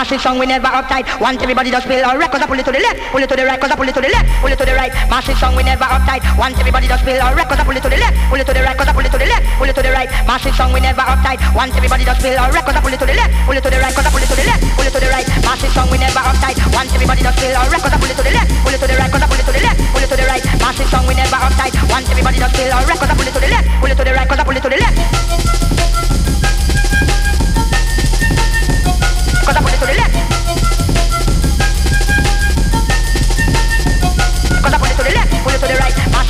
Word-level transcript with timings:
Massive 0.00 0.24
song, 0.24 0.40
we 0.40 0.48
never 0.48 0.64
uptight. 0.64 1.04
Want 1.20 1.36
everybody 1.44 1.68
just 1.68 1.84
feel 1.84 2.00
alright, 2.00 2.32
cause 2.32 2.40
I 2.40 2.48
pull 2.48 2.56
it 2.56 2.64
to 2.64 2.72
the 2.72 2.80
left, 2.80 3.12
pull 3.12 3.20
it 3.20 3.28
to 3.28 3.36
the 3.36 3.44
right, 3.44 3.60
cause 3.60 3.68
I 3.68 3.76
pull 3.76 3.84
it 3.84 3.92
to 3.92 4.00
the 4.00 4.08
left, 4.08 4.24
pull 4.40 4.48
it 4.48 4.56
to 4.56 4.64
the 4.64 4.72
right. 4.72 4.88
Massive 5.12 5.36
song, 5.36 5.52
we 5.52 5.60
never 5.60 5.84
uptight. 5.84 6.24
Want 6.40 6.56
everybody 6.56 6.88
just 6.88 7.04
feel 7.04 7.20
alright, 7.20 7.44
cause 7.44 7.60
I 7.60 7.68
pull 7.68 7.76
it 7.76 7.84
to 7.84 7.90
the 7.92 8.00
left, 8.00 8.16
pull 8.32 8.40
it 8.40 8.48
to 8.48 8.54
the 8.56 8.64
right, 8.64 8.72
cause 8.80 8.88
I 8.88 8.96
pull 8.96 9.04
it 9.04 9.12
to 9.12 9.20
the 9.20 9.28
left, 9.28 9.44
pull 9.60 9.68
it 9.68 9.76
to 9.76 9.82
the 9.84 9.92
right. 9.92 10.08
Massive 10.24 10.56
song, 10.56 10.72
we 10.72 10.80
never 10.80 11.04
uptight. 11.04 11.36
Want 11.52 11.76
everybody 11.76 12.08
just 12.08 12.24
feel 12.24 12.40
alright, 12.40 12.64
cause 12.64 12.72
I 12.72 12.80
pull 12.80 12.96
it 12.96 12.96
to 12.96 13.04
the 13.04 13.12
left, 13.12 13.28
pull 13.44 13.52
it 13.52 13.60
to 13.60 13.68
the 13.68 13.76
right, 13.76 13.92
cause 13.92 14.06
I 14.08 14.08
pull 14.08 14.24
it 14.24 14.30
to 14.32 14.36
the 14.40 14.46
left, 14.48 14.64
pull 14.72 14.88
it 14.88 14.92
to 14.96 15.00
the 15.04 15.10
right. 15.12 15.26
Massive 15.44 15.72
song, 15.76 15.92
we 15.92 16.00
never 16.00 16.20
uptight. 16.24 16.56
Want 16.72 16.88
everybody 16.96 17.20
just 17.20 17.36
feel 17.36 17.56
alright, 17.60 17.82
cause 17.84 17.92
I 17.92 18.00
pull 18.00 18.08
it 18.08 18.16
to 18.16 18.24
the 18.24 18.32
left, 18.32 18.48
pull 18.64 18.72
it 18.72 18.80
to 18.80 18.88
the 18.88 18.96
right, 18.96 19.12
cause 19.12 19.20
I 19.20 19.28
pull 19.28 19.36
it 19.36 19.44
to 19.44 19.52
the 19.52 19.60
left, 19.60 19.76
pull 19.92 20.00
it 20.00 20.08
to 20.08 20.16
the 20.16 20.24
right. 20.32 20.44
Massive 20.64 20.88
song, 20.88 21.04
we 21.04 21.12
never 21.12 21.36
uptight. 21.36 21.76
Want 21.92 22.08
everybody 22.08 22.40
just 22.40 22.56
feel 22.56 22.72
alright, 22.72 22.96
cause 22.96 23.04
I 23.04 23.14
pull 23.20 23.28
it 23.28 23.36
to 23.36 23.40
the 23.44 23.52
left, 23.52 23.68
pull 23.84 23.92
it 23.92 23.98
to 24.00 24.04
the 24.08 24.16
right, 24.16 24.24
cause 24.24 24.40
I 24.40 24.44
pull 24.48 24.56
it 24.56 24.64
to 24.64 24.70
the 24.72 24.80
left. 24.80 25.69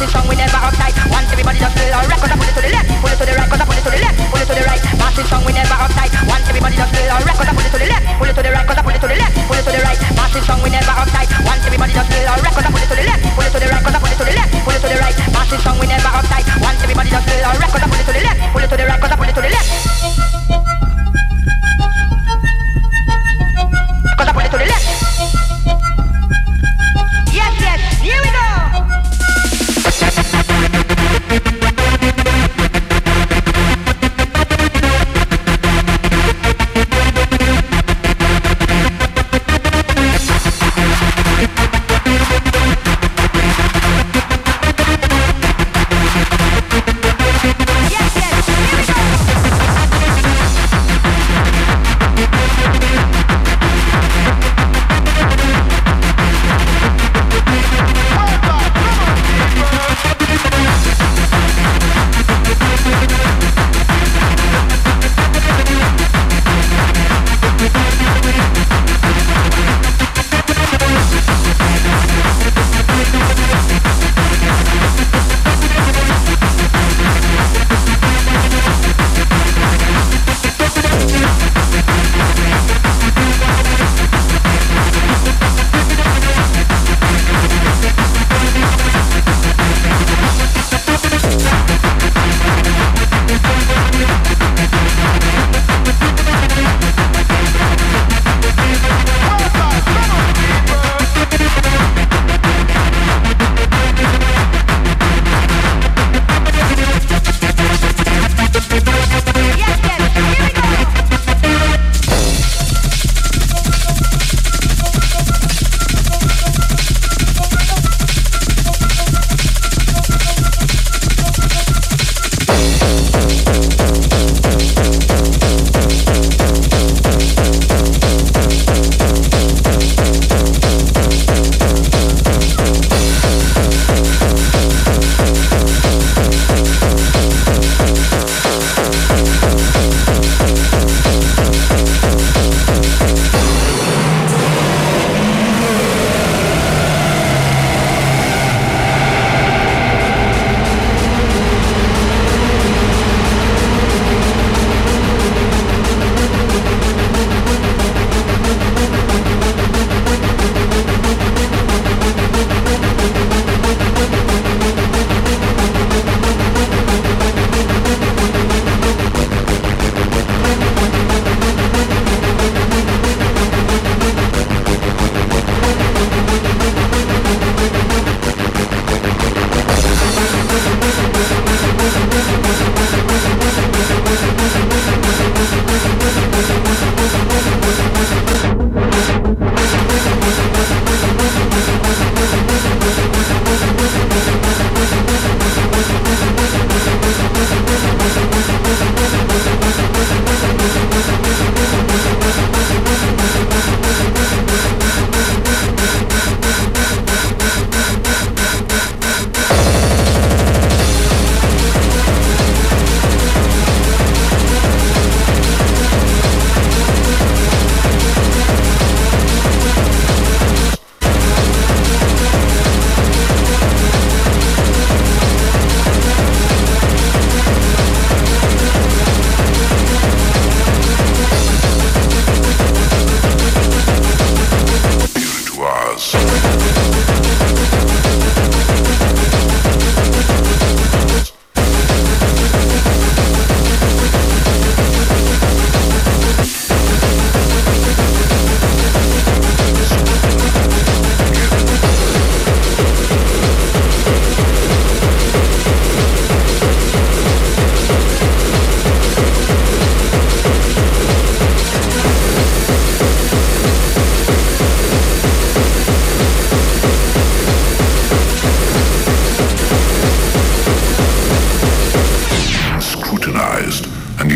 Massive 0.00 0.18
song, 0.18 0.28
we 0.30 0.36
never 0.36 0.56
uptight. 0.56 0.96
Want 1.10 1.30
everybody 1.30 1.58
just 1.58 1.76
feel 1.76 1.92
alright. 1.92 2.19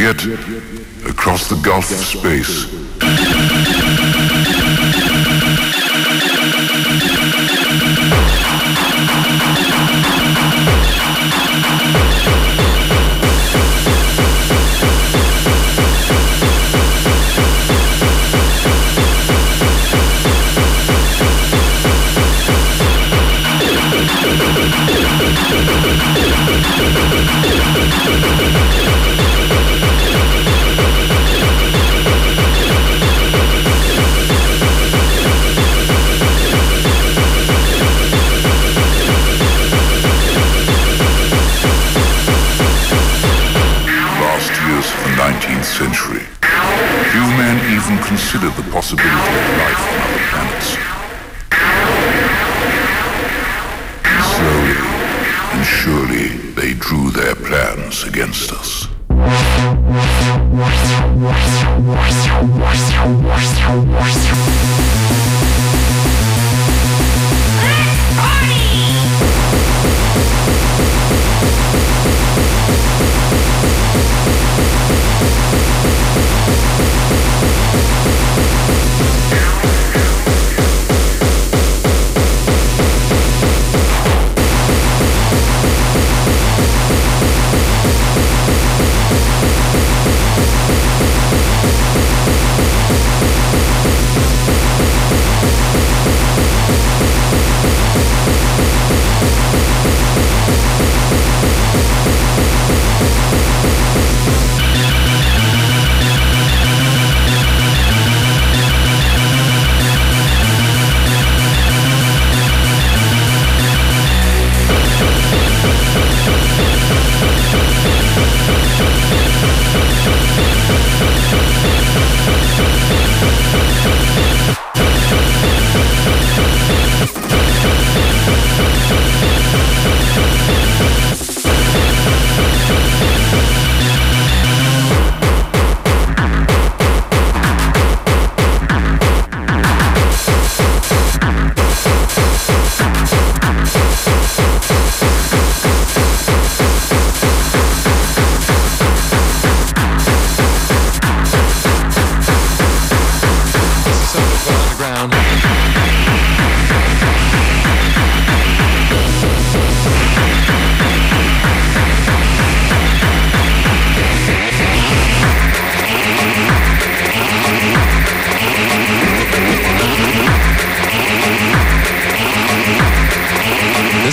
Yet, 0.05 0.23
across 1.09 1.49
the 1.49 1.57
gulf 1.65 1.91
of 1.91 1.97
space, 1.97 2.69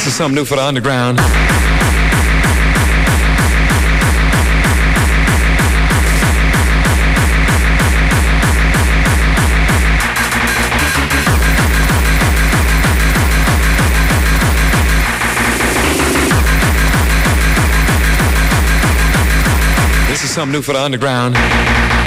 This 0.02 0.14
is 0.14 0.16
something 0.16 0.36
new 0.36 0.46
for 0.46 0.56
the 0.56 0.64
underground. 0.64 1.20
This 20.10 20.24
is 20.24 20.32
something 20.32 20.52
new 20.52 20.64
for 20.64 20.74
the 20.74 20.82
underground. 20.82 22.01